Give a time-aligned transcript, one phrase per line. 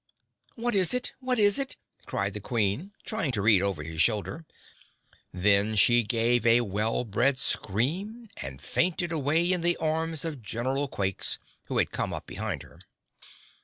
[0.55, 1.13] "What is it?
[1.19, 4.45] What is it?" cried the Queen, trying to read over his shoulder.
[5.31, 10.87] Then she gave a well bred scream and fainted away in the arms of General
[10.87, 12.79] Quakes, who had come up behind her.